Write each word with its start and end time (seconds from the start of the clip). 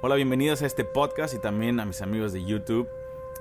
Hola, 0.00 0.14
bienvenidos 0.14 0.62
a 0.62 0.66
este 0.66 0.84
podcast 0.84 1.34
y 1.34 1.40
también 1.40 1.80
a 1.80 1.84
mis 1.84 2.02
amigos 2.02 2.32
de 2.32 2.44
YouTube. 2.44 2.88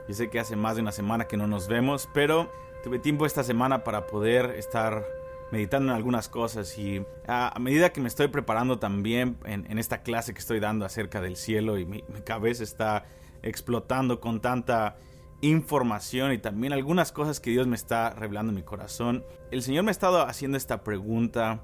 Yo 0.08 0.16
sé 0.16 0.32
que 0.32 0.40
hace 0.40 0.56
más 0.56 0.76
de 0.76 0.82
una 0.82 0.92
semana 0.92 1.28
que 1.28 1.38
no 1.38 1.46
nos 1.46 1.68
vemos, 1.68 2.10
pero 2.16 2.50
tuve 2.84 2.98
tiempo 2.98 3.28
esta 3.28 3.44
semana 3.44 3.84
para 3.84 4.08
poder 4.08 4.56
estar 4.58 5.06
meditando 5.52 5.92
en 5.92 5.96
algunas 5.96 6.30
cosas 6.30 6.76
y 6.80 7.06
a, 7.28 7.56
medida 7.60 7.94
que 7.94 8.02
me 8.02 8.08
estoy 8.08 8.30
preparando 8.30 8.80
también 8.80 9.38
en, 9.46 9.78
esta 9.78 10.02
clase 10.02 10.34
que 10.34 10.40
estoy 10.40 10.60
dando 10.60 10.84
acerca 10.84 11.22
del 11.22 11.36
cielo 11.36 11.78
y 11.78 11.86
mi, 11.86 12.04
mi 12.08 12.22
cabeza 12.22 12.64
está 12.64 13.06
explotando 13.44 14.20
con 14.20 14.42
tanta 14.42 14.98
información 15.42 16.32
y 16.32 16.40
también 16.40 16.74
algunas 16.74 17.12
cosas 17.12 17.40
que 17.40 17.52
Dios 17.52 17.68
me 17.68 17.76
está 17.76 18.10
revelando 18.16 18.50
en 18.50 18.56
mi 18.56 18.64
corazón. 18.64 19.24
El 19.52 19.62
Señor 19.62 19.84
me 19.84 19.92
ha 19.92 19.92
estado 19.92 20.24
haciendo 20.24 20.58
esta 20.58 20.84
pregunta 20.84 21.62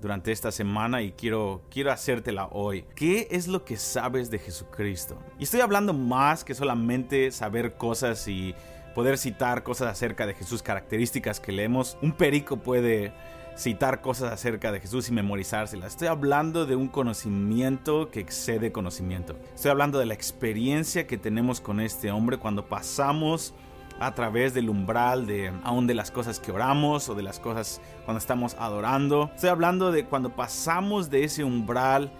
durante 0.00 0.32
esta 0.32 0.52
semana 0.52 1.02
y 1.02 1.12
quiero, 1.12 1.62
quiero 1.70 1.92
hacértela 1.92 2.48
hoy. 2.52 2.84
¿Qué 2.94 3.28
es 3.30 3.48
lo 3.48 3.64
que 3.64 3.76
sabes 3.76 4.30
de 4.30 4.38
Jesucristo? 4.38 5.18
Y 5.38 5.44
estoy 5.44 5.60
hablando 5.60 5.92
más 5.92 6.44
que 6.44 6.54
solamente 6.54 7.30
saber 7.30 7.76
cosas 7.76 8.28
y 8.28 8.54
poder 8.94 9.18
citar 9.18 9.62
cosas 9.62 9.88
acerca 9.90 10.26
de 10.26 10.34
Jesús, 10.34 10.62
características 10.62 11.40
que 11.40 11.52
leemos. 11.52 11.98
Un 12.02 12.12
perico 12.12 12.58
puede 12.58 13.12
citar 13.56 14.00
cosas 14.02 14.32
acerca 14.32 14.70
de 14.70 14.80
Jesús 14.80 15.08
y 15.08 15.12
memorizárselas. 15.12 15.92
Estoy 15.92 16.08
hablando 16.08 16.66
de 16.66 16.76
un 16.76 16.88
conocimiento 16.88 18.10
que 18.10 18.20
excede 18.20 18.70
conocimiento. 18.70 19.36
Estoy 19.54 19.70
hablando 19.70 19.98
de 19.98 20.06
la 20.06 20.14
experiencia 20.14 21.06
que 21.06 21.18
tenemos 21.18 21.60
con 21.60 21.80
este 21.80 22.10
hombre 22.10 22.38
cuando 22.38 22.66
pasamos 22.66 23.54
a 23.98 24.14
través 24.14 24.52
del 24.54 24.68
umbral 24.68 25.26
de 25.26 25.52
aún 25.62 25.86
de 25.86 25.94
las 25.94 26.10
cosas 26.10 26.38
que 26.38 26.52
oramos 26.52 27.08
o 27.08 27.14
de 27.14 27.22
las 27.22 27.40
cosas 27.40 27.80
cuando 28.04 28.18
estamos 28.18 28.54
adorando. 28.58 29.30
Estoy 29.34 29.50
hablando 29.50 29.92
de 29.92 30.04
cuando 30.04 30.34
pasamos 30.34 31.10
de 31.10 31.24
ese 31.24 31.44
umbral 31.44 32.12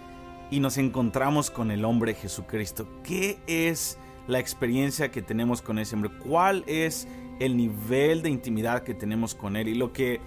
y 0.50 0.60
nos 0.60 0.78
encontramos 0.78 1.50
con 1.50 1.70
el 1.70 1.84
hombre 1.84 2.14
Jesucristo. 2.14 2.88
¿Qué 3.02 3.38
es 3.46 3.98
la 4.26 4.38
experiencia 4.38 5.10
que 5.10 5.22
tenemos 5.22 5.60
con 5.60 5.78
ese 5.78 5.94
hombre? 5.94 6.10
¿Cuál 6.26 6.64
es 6.66 7.06
el 7.40 7.56
nivel 7.56 8.22
de 8.22 8.30
intimidad 8.30 8.82
que 8.82 8.94
tenemos 8.94 9.34
con 9.34 9.56
él? 9.56 9.68
Y 9.68 9.74
lo 9.74 9.92
que, 9.92 10.20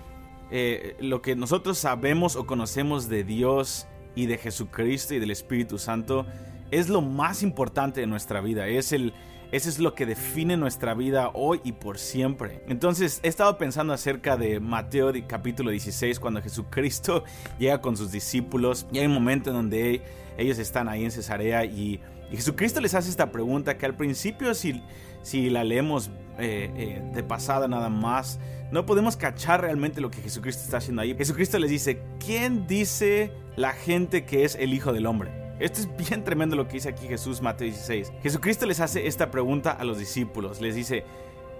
eh, 0.51 0.95
lo 0.99 1.21
que 1.21 1.35
nosotros 1.35 1.77
sabemos 1.77 2.35
o 2.35 2.45
conocemos 2.45 3.09
de 3.09 3.23
Dios 3.23 3.87
y 4.15 4.25
de 4.27 4.37
Jesucristo 4.37 5.15
y 5.15 5.19
del 5.19 5.31
Espíritu 5.31 5.77
Santo 5.79 6.25
es 6.71 6.89
lo 6.89 7.01
más 7.01 7.41
importante 7.41 8.01
de 8.01 8.07
nuestra 8.07 8.41
vida. 8.41 8.67
Es 8.67 8.91
el, 8.91 9.13
eso 9.51 9.69
es 9.69 9.79
lo 9.79 9.95
que 9.95 10.05
define 10.05 10.57
nuestra 10.57 10.93
vida 10.93 11.31
hoy 11.33 11.59
y 11.63 11.71
por 11.71 11.97
siempre. 11.97 12.63
Entonces 12.67 13.19
he 13.23 13.27
estado 13.27 13.57
pensando 13.57 13.93
acerca 13.93 14.37
de 14.37 14.59
Mateo 14.59 15.11
capítulo 15.27 15.71
16 15.71 16.19
cuando 16.19 16.41
Jesucristo 16.41 17.23
llega 17.59 17.81
con 17.81 17.97
sus 17.97 18.11
discípulos 18.11 18.85
y 18.91 18.99
hay 18.99 19.07
un 19.07 19.13
momento 19.13 19.49
en 19.49 19.55
donde 19.55 20.01
ellos 20.37 20.59
están 20.59 20.87
ahí 20.87 21.03
en 21.03 21.11
Cesarea 21.11 21.65
y, 21.65 21.99
Jesucristo 22.29 22.79
les 22.79 22.93
hace 22.93 23.09
esta 23.09 23.31
pregunta 23.31 23.75
que 23.79 23.87
al 23.87 23.95
principio 23.95 24.53
si, 24.53 24.83
si 25.23 25.49
la 25.49 25.63
leemos 25.63 26.11
eh, 26.37 26.71
eh, 26.77 27.01
de 27.11 27.23
pasada 27.23 27.67
nada 27.67 27.89
más 27.89 28.39
no 28.71 28.85
podemos 28.85 29.17
cachar 29.17 29.61
realmente 29.61 29.99
lo 29.99 30.11
que 30.11 30.21
Jesucristo 30.21 30.63
está 30.63 30.77
haciendo 30.77 31.01
ahí. 31.01 31.15
Jesucristo 31.15 31.57
les 31.57 31.71
dice, 31.71 32.03
¿quién 32.23 32.67
dice 32.67 33.31
la 33.55 33.73
gente 33.73 34.25
que 34.25 34.43
es 34.43 34.53
el 34.55 34.75
Hijo 34.75 34.93
del 34.93 35.07
Hombre? 35.07 35.48
Esto 35.59 35.81
es 35.81 36.09
bien 36.09 36.23
tremendo 36.23 36.55
lo 36.55 36.67
que 36.67 36.75
dice 36.75 36.87
aquí 36.87 37.05
Jesús, 37.05 37.41
Mateo 37.41 37.65
16. 37.65 38.13
Jesucristo 38.23 38.65
les 38.65 38.79
hace 38.79 39.07
esta 39.07 39.29
pregunta 39.29 39.71
a 39.71 39.83
los 39.83 39.99
discípulos. 39.99 40.61
Les 40.61 40.73
dice, 40.73 41.03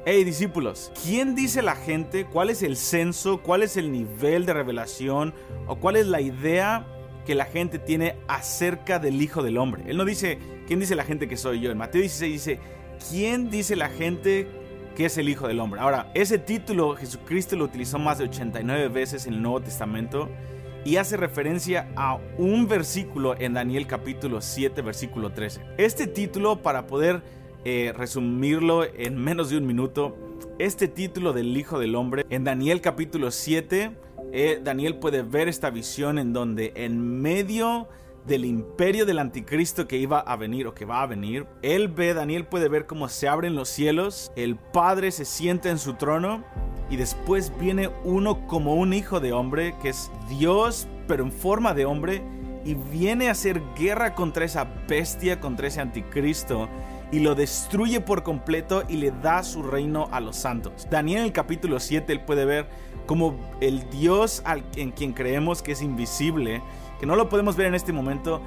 hey 0.05 0.23
discípulos, 0.23 0.94
¿quién 1.03 1.36
dice 1.36 1.61
la 1.61 1.75
gente? 1.75 2.25
¿Cuál 2.25 2.50
es 2.50 2.64
el 2.64 2.77
censo? 2.77 3.42
¿Cuál 3.42 3.61
es 3.61 3.75
el 3.75 3.92
nivel 3.92 4.45
de 4.45 4.53
revelación? 4.53 5.33
¿O 5.67 5.75
cuál 5.75 5.97
es 5.97 6.08
la 6.08 6.22
idea 6.22 6.88
que 7.25 7.36
la 7.36 7.44
gente 7.44 7.77
tiene 7.77 8.16
acerca 8.30 9.00
del 9.00 9.22
Hijo 9.22 9.44
del 9.44 9.58
Hombre? 9.58 9.83
Él 9.86 9.97
no 9.97 10.05
dice, 10.05 10.39
¿quién 10.66 10.80
dice 10.80 10.95
la 10.95 11.03
gente 11.03 11.27
que 11.27 11.36
soy 11.36 11.59
yo? 11.59 11.70
En 11.70 11.77
Mateo 11.77 12.00
16 12.00 12.31
dice, 12.31 12.59
¿quién 13.09 13.50
dice 13.50 13.75
la 13.75 13.89
gente 13.89 14.47
que 14.95 15.08
es 15.08 15.17
el 15.17 15.27
Hijo 15.27 15.45
del 15.45 15.59
Hombre? 15.59 15.81
Ahora, 15.81 16.10
ese 16.14 16.39
título 16.39 16.95
Jesucristo 16.95 17.58
lo 17.58 17.66
utilizó 17.66 17.99
más 17.99 18.17
de 18.17 18.23
89 18.23 18.87
veces 18.87 19.27
en 19.27 19.33
el 19.33 19.42
Nuevo 19.42 19.60
Testamento 19.60 20.30
y 20.86 20.98
hace 20.98 21.17
referencia 21.17 21.92
a 21.95 22.20
un 22.38 22.67
versículo 22.67 23.36
en 23.40 23.54
Daniel 23.54 23.88
capítulo 23.88 24.42
7 24.42 24.82
versículo 24.82 25.32
13. 25.32 25.62
Este 25.78 26.08
título, 26.08 26.62
para 26.62 26.88
poder 26.88 27.22
eh, 27.66 27.94
resumirlo 27.95 28.86
en 28.86 29.17
menos 29.17 29.50
de 29.50 29.58
un 29.58 29.67
minuto, 29.67 30.17
este 30.58 30.88
título 30.88 31.34
del 31.34 31.56
Hijo 31.56 31.80
del 31.80 31.95
Hombre 31.95 32.26
en 32.30 32.44
Daniel 32.44 32.82
capítulo 32.82 33.32
7, 33.32 33.92
eh, 34.32 34.60
Daniel 34.64 34.95
puede 34.95 35.22
ver 35.22 35.48
esta 35.48 35.70
visión 35.70 36.20
en 36.20 36.34
donde 36.34 36.72
en 36.76 37.22
medio 37.22 37.88
del 38.25 38.45
imperio 38.45 39.05
del 39.05 39.19
anticristo 39.19 39.87
que 39.87 39.97
iba 39.97 40.19
a 40.19 40.35
venir 40.35 40.67
o 40.67 40.73
que 40.73 40.85
va 40.85 41.02
a 41.02 41.07
venir. 41.07 41.47
Él 41.61 41.87
ve, 41.87 42.13
Daniel 42.13 42.45
puede 42.45 42.69
ver 42.69 42.85
cómo 42.85 43.09
se 43.09 43.27
abren 43.27 43.55
los 43.55 43.69
cielos, 43.69 44.31
el 44.35 44.55
Padre 44.55 45.11
se 45.11 45.25
sienta 45.25 45.69
en 45.69 45.80
su 45.80 45.93
trono 45.93 46.43
y 46.89 46.95
después 46.95 47.53
viene 47.59 47.89
uno 48.03 48.47
como 48.47 48.75
un 48.75 48.93
hijo 48.93 49.19
de 49.19 49.31
hombre, 49.31 49.75
que 49.81 49.89
es 49.89 50.11
Dios, 50.27 50.87
pero 51.07 51.23
en 51.23 51.31
forma 51.31 51.73
de 51.73 51.85
hombre, 51.85 52.23
y 52.65 52.73
viene 52.73 53.27
a 53.27 53.31
hacer 53.31 53.61
guerra 53.77 54.15
contra 54.15 54.45
esa 54.45 54.65
bestia, 54.87 55.39
contra 55.39 55.67
ese 55.67 55.81
anticristo, 55.81 56.67
y 57.11 57.19
lo 57.19 57.36
destruye 57.36 58.01
por 58.01 58.23
completo 58.23 58.83
y 58.87 58.97
le 58.97 59.11
da 59.11 59.43
su 59.43 59.63
reino 59.63 60.07
a 60.11 60.19
los 60.19 60.36
santos. 60.36 60.87
Daniel 60.89 61.19
en 61.19 61.25
el 61.25 61.31
capítulo 61.31 61.80
7 61.80 62.11
él 62.11 62.21
puede 62.21 62.45
ver 62.45 62.67
como 63.05 63.36
el 63.61 63.89
Dios 63.89 64.43
en 64.75 64.91
quien 64.91 65.13
creemos 65.13 65.63
que 65.63 65.71
es 65.71 65.81
invisible, 65.81 66.61
que 66.99 67.05
no 67.05 67.15
lo 67.15 67.30
podemos 67.30 67.55
ver 67.55 67.67
en 67.67 67.76
este 67.76 67.93
momento, 67.93 68.42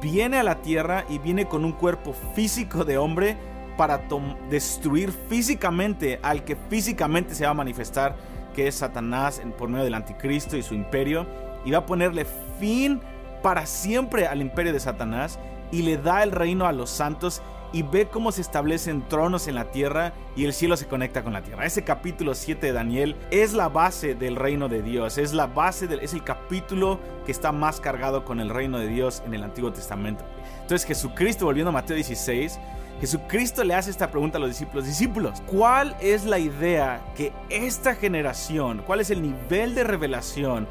viene 0.00 0.38
a 0.38 0.42
la 0.42 0.62
tierra 0.62 1.04
y 1.08 1.18
viene 1.18 1.46
con 1.46 1.64
un 1.64 1.72
cuerpo 1.72 2.14
físico 2.34 2.84
de 2.84 2.98
hombre, 2.98 3.36
para 3.78 4.02
destruir 4.50 5.12
físicamente 5.12 6.18
al 6.20 6.44
que 6.44 6.56
físicamente 6.56 7.36
se 7.36 7.44
va 7.44 7.52
a 7.52 7.54
manifestar, 7.54 8.16
que 8.52 8.66
es 8.66 8.74
Satanás 8.74 9.40
por 9.56 9.68
medio 9.68 9.84
del 9.84 9.94
anticristo 9.94 10.56
y 10.56 10.64
su 10.64 10.74
imperio, 10.74 11.24
y 11.64 11.70
va 11.70 11.78
a 11.78 11.86
ponerle 11.86 12.26
fin 12.58 13.00
para 13.40 13.66
siempre 13.66 14.26
al 14.26 14.40
imperio 14.40 14.72
de 14.72 14.80
Satanás 14.80 15.38
y 15.70 15.82
le 15.82 15.96
da 15.96 16.24
el 16.24 16.32
reino 16.32 16.66
a 16.66 16.72
los 16.72 16.90
santos 16.90 17.40
y 17.72 17.82
ve 17.82 18.08
cómo 18.08 18.32
se 18.32 18.40
establecen 18.40 19.06
tronos 19.08 19.46
en 19.48 19.54
la 19.54 19.70
tierra 19.70 20.12
y 20.36 20.44
el 20.44 20.52
cielo 20.52 20.76
se 20.76 20.86
conecta 20.86 21.22
con 21.22 21.32
la 21.32 21.42
tierra. 21.42 21.66
Ese 21.66 21.84
capítulo 21.84 22.34
7 22.34 22.66
de 22.66 22.72
Daniel 22.72 23.16
es 23.30 23.52
la 23.52 23.68
base 23.68 24.14
del 24.14 24.36
reino 24.36 24.68
de 24.68 24.82
Dios, 24.82 25.18
es 25.18 25.32
la 25.32 25.46
base 25.46 25.86
del, 25.86 26.00
es 26.00 26.14
el 26.14 26.24
capítulo 26.24 26.98
que 27.26 27.32
está 27.32 27.52
más 27.52 27.80
cargado 27.80 28.24
con 28.24 28.40
el 28.40 28.50
reino 28.50 28.78
de 28.78 28.88
Dios 28.88 29.22
en 29.26 29.34
el 29.34 29.42
Antiguo 29.42 29.72
Testamento. 29.72 30.24
Entonces 30.60 30.86
Jesucristo, 30.86 31.44
volviendo 31.44 31.70
a 31.70 31.72
Mateo 31.72 31.96
16, 31.96 32.58
Jesucristo 33.00 33.62
le 33.62 33.74
hace 33.74 33.90
esta 33.90 34.10
pregunta 34.10 34.38
a 34.38 34.40
los 34.40 34.50
discípulos. 34.50 34.86
Discípulos, 34.86 35.42
¿cuál 35.46 35.96
es 36.00 36.24
la 36.24 36.38
idea 36.38 37.12
que 37.14 37.32
esta 37.48 37.94
generación, 37.94 38.82
cuál 38.86 39.00
es 39.00 39.10
el 39.10 39.22
nivel 39.22 39.74
de 39.74 39.84
revelación 39.84 40.66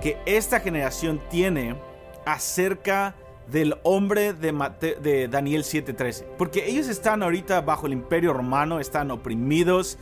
que 0.00 0.18
esta 0.26 0.60
generación 0.60 1.20
tiene 1.30 1.76
acerca 2.24 3.14
del 3.50 3.76
hombre 3.82 4.32
de, 4.32 4.52
de 5.02 5.28
Daniel 5.28 5.62
7:13? 5.62 6.24
Porque 6.38 6.68
ellos 6.68 6.88
están 6.88 7.22
ahorita 7.22 7.60
bajo 7.60 7.86
el 7.86 7.92
imperio 7.92 8.32
romano, 8.32 8.80
están 8.80 9.10
oprimidos, 9.10 9.98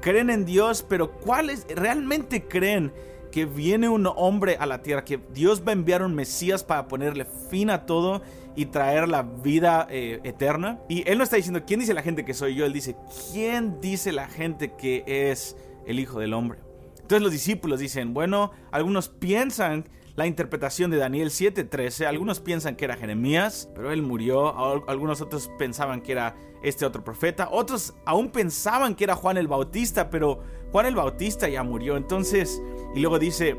creen 0.00 0.30
en 0.30 0.44
Dios, 0.44 0.84
pero 0.88 1.12
¿cuáles 1.12 1.66
realmente 1.74 2.46
creen? 2.46 2.92
que 3.32 3.46
viene 3.46 3.88
un 3.88 4.06
hombre 4.06 4.58
a 4.60 4.66
la 4.66 4.82
tierra, 4.82 5.04
que 5.04 5.18
Dios 5.32 5.62
va 5.66 5.70
a 5.70 5.72
enviar 5.72 6.02
un 6.02 6.14
Mesías 6.14 6.62
para 6.62 6.86
ponerle 6.86 7.24
fin 7.24 7.70
a 7.70 7.86
todo 7.86 8.22
y 8.54 8.66
traer 8.66 9.08
la 9.08 9.22
vida 9.22 9.88
eh, 9.90 10.20
eterna. 10.22 10.78
Y 10.88 11.08
él 11.08 11.18
no 11.18 11.24
está 11.24 11.36
diciendo, 11.36 11.62
¿quién 11.66 11.80
dice 11.80 11.94
la 11.94 12.02
gente 12.02 12.24
que 12.24 12.34
soy 12.34 12.54
yo? 12.54 12.66
Él 12.66 12.72
dice, 12.72 12.94
¿quién 13.32 13.80
dice 13.80 14.12
la 14.12 14.28
gente 14.28 14.74
que 14.76 15.02
es 15.06 15.56
el 15.86 15.98
Hijo 15.98 16.20
del 16.20 16.34
Hombre? 16.34 16.60
Entonces 17.00 17.22
los 17.22 17.32
discípulos 17.32 17.80
dicen, 17.80 18.14
bueno, 18.14 18.52
algunos 18.70 19.08
piensan 19.08 19.86
la 20.14 20.26
interpretación 20.26 20.90
de 20.90 20.98
Daniel 20.98 21.30
7:13, 21.30 22.06
algunos 22.06 22.40
piensan 22.40 22.76
que 22.76 22.84
era 22.84 22.96
Jeremías, 22.96 23.68
pero 23.74 23.92
él 23.92 24.02
murió, 24.02 24.86
algunos 24.88 25.20
otros 25.20 25.50
pensaban 25.58 26.02
que 26.02 26.12
era 26.12 26.36
este 26.62 26.84
otro 26.84 27.02
profeta, 27.02 27.48
otros 27.50 27.94
aún 28.04 28.30
pensaban 28.30 28.94
que 28.94 29.04
era 29.04 29.16
Juan 29.16 29.36
el 29.36 29.48
Bautista, 29.48 30.10
pero 30.10 30.40
Juan 30.70 30.86
el 30.86 30.96
Bautista 30.96 31.48
ya 31.48 31.62
murió. 31.62 31.96
Entonces, 31.96 32.62
y 32.94 33.00
luego 33.00 33.18
dice, 33.18 33.56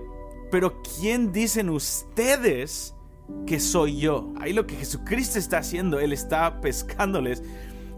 pero 0.52 0.82
¿quién 0.82 1.32
dicen 1.32 1.70
ustedes 1.70 2.96
que 3.46 3.60
soy 3.60 3.98
yo. 4.00 4.32
Ahí 4.40 4.54
lo 4.54 4.68
que 4.68 4.76
Jesucristo 4.76 5.40
está 5.40 5.60
haciendo, 5.60 6.00
Él 6.00 6.14
está 6.14 6.62
pescándoles. 6.62 7.44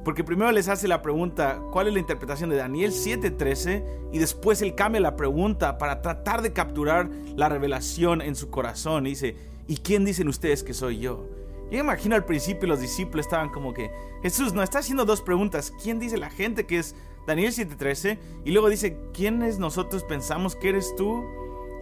Porque 0.06 0.24
primero 0.24 0.52
les 0.52 0.70
hace 0.70 0.88
la 0.88 1.02
pregunta, 1.02 1.60
¿cuál 1.72 1.88
es 1.88 1.94
la 1.94 2.00
interpretación 2.00 2.52
de 2.52 2.58
Daniel 2.58 2.92
7:13? 2.92 3.84
Y 4.14 4.20
después 4.20 4.62
Él 4.62 4.76
cambia 4.76 5.02
la 5.02 5.16
pregunta 5.16 5.80
para 5.80 6.04
tratar 6.04 6.44
de 6.44 6.54
capturar 6.54 7.10
la 7.36 7.50
revelación 7.50 8.22
en 8.22 8.36
su 8.36 8.52
corazón. 8.52 9.08
Y 9.08 9.10
dice, 9.10 9.36
¿y 9.68 9.78
quién 9.78 10.06
dicen 10.06 10.28
ustedes 10.28 10.64
que 10.64 10.76
soy 10.76 11.00
yo? 11.00 11.28
Yo 11.72 11.80
imagino 11.80 12.16
al 12.16 12.24
principio 12.24 12.68
los 12.68 12.80
discípulos 12.80 13.26
estaban 13.26 13.50
como 13.50 13.74
que, 13.74 13.90
Jesús 14.22 14.54
no 14.54 14.62
está 14.62 14.78
haciendo 14.80 15.06
dos 15.06 15.24
preguntas. 15.24 15.74
¿Quién 15.82 15.98
dice 15.98 16.18
la 16.18 16.30
gente 16.30 16.68
que 16.68 16.78
es 16.78 16.96
Daniel 17.26 17.52
7:13? 17.52 18.20
Y 18.46 18.52
luego 18.52 18.70
dice, 18.70 19.00
¿quiénes 19.12 19.58
nosotros 19.58 20.04
pensamos 20.04 20.56
que 20.56 20.70
eres 20.70 20.96
tú? 20.96 21.26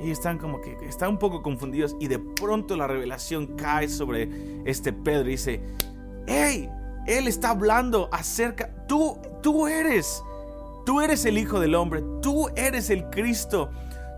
Y 0.01 0.11
están 0.11 0.37
como 0.37 0.61
que 0.61 0.77
están 0.87 1.09
un 1.09 1.19
poco 1.19 1.43
confundidos 1.43 1.97
y 1.99 2.07
de 2.07 2.19
pronto 2.19 2.77
la 2.77 2.87
revelación 2.87 3.57
cae 3.57 3.89
sobre 3.89 4.29
este 4.63 4.93
Pedro 4.93 5.27
y 5.27 5.31
dice, 5.31 5.61
hey, 6.25 6.69
Él 7.05 7.27
está 7.27 7.50
hablando 7.50 8.09
acerca, 8.11 8.69
tú, 8.88 9.17
tú 9.41 9.67
eres, 9.67 10.23
tú 10.85 11.01
eres 11.01 11.25
el 11.25 11.38
Hijo 11.38 11.59
del 11.59 11.75
Hombre, 11.75 12.03
tú 12.21 12.50
eres 12.55 12.89
el 12.89 13.09
Cristo, 13.09 13.71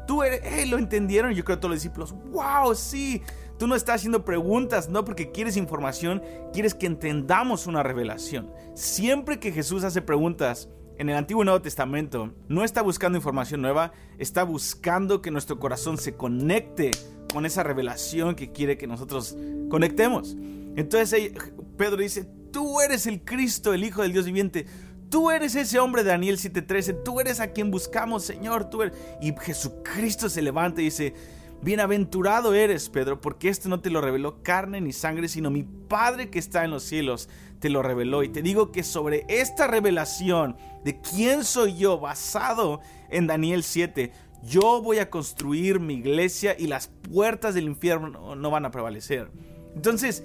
tú 0.07 0.23
eres, 0.23 0.41
hey, 0.43 0.67
lo 0.69 0.77
entendieron, 0.77 1.33
yo 1.33 1.43
creo 1.43 1.59
todos 1.59 1.71
los 1.71 1.81
discípulos, 1.81 2.13
wow, 2.31 2.75
sí, 2.75 3.21
tú 3.57 3.67
no 3.67 3.75
estás 3.75 3.95
haciendo 3.95 4.25
preguntas, 4.25 4.89
no 4.89 5.03
porque 5.05 5.31
quieres 5.31 5.57
información, 5.57 6.21
quieres 6.53 6.73
que 6.73 6.85
entendamos 6.85 7.67
una 7.67 7.83
revelación. 7.83 8.51
Siempre 8.73 9.39
que 9.39 9.51
Jesús 9.51 9.83
hace 9.83 10.01
preguntas, 10.01 10.69
en 10.97 11.09
el 11.09 11.17
Antiguo 11.17 11.43
y 11.43 11.45
Nuevo 11.45 11.61
Testamento 11.61 12.33
no 12.47 12.63
está 12.63 12.81
buscando 12.81 13.17
información 13.17 13.61
nueva, 13.61 13.91
está 14.17 14.43
buscando 14.43 15.21
que 15.21 15.31
nuestro 15.31 15.59
corazón 15.59 15.97
se 15.97 16.15
conecte 16.15 16.91
con 17.33 17.45
esa 17.45 17.63
revelación 17.63 18.35
que 18.35 18.51
quiere 18.51 18.77
que 18.77 18.87
nosotros 18.87 19.35
conectemos. 19.69 20.37
Entonces 20.75 21.33
Pedro 21.77 21.97
dice, 21.97 22.27
tú 22.55 22.79
eres 22.79 23.05
el 23.05 23.19
Cristo, 23.19 23.73
el 23.73 23.83
Hijo 23.83 24.01
del 24.01 24.13
Dios 24.13 24.25
viviente. 24.25 24.65
Tú 25.09 25.29
eres 25.29 25.55
ese 25.55 25.77
hombre 25.77 26.05
de 26.05 26.11
Daniel 26.11 26.37
7:13, 26.37 26.93
tú 27.03 27.19
eres 27.19 27.41
a 27.41 27.51
quien 27.51 27.69
buscamos, 27.69 28.23
Señor. 28.23 28.69
Tú 28.69 28.81
Y 29.21 29.33
Jesucristo 29.37 30.29
se 30.29 30.41
levanta 30.41 30.79
y 30.79 30.85
dice, 30.85 31.13
Bienaventurado 31.61 32.53
eres, 32.53 32.87
Pedro, 32.87 33.19
porque 33.19 33.49
esto 33.49 33.67
no 33.67 33.81
te 33.81 33.89
lo 33.89 33.99
reveló 33.99 34.41
carne 34.41 34.79
ni 34.79 34.93
sangre, 34.93 35.27
sino 35.27 35.51
mi 35.51 35.63
Padre 35.63 36.29
que 36.29 36.39
está 36.39 36.63
en 36.63 36.71
los 36.71 36.83
cielos 36.83 37.27
te 37.59 37.67
lo 37.67 37.81
reveló. 37.81 38.23
Y 38.23 38.29
te 38.29 38.41
digo 38.41 38.71
que 38.71 38.83
sobre 38.83 39.25
esta 39.27 39.67
revelación 39.67 40.55
de 40.85 41.01
quién 41.01 41.43
soy 41.43 41.75
yo, 41.75 41.99
basado 41.99 42.79
en 43.09 43.27
Daniel 43.27 43.63
7, 43.63 44.13
yo 44.43 44.81
voy 44.81 44.99
a 44.99 45.09
construir 45.09 45.81
mi 45.81 45.95
iglesia 45.95 46.55
y 46.57 46.67
las 46.67 46.87
puertas 46.87 47.53
del 47.53 47.65
infierno 47.65 48.37
no 48.37 48.49
van 48.49 48.65
a 48.65 48.71
prevalecer. 48.71 49.29
Entonces, 49.75 50.23